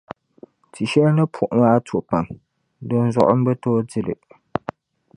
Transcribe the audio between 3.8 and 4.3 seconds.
dili.